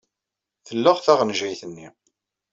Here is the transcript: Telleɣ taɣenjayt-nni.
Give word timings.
Telleɣ 0.67 0.97
taɣenjayt-nni. 1.05 1.87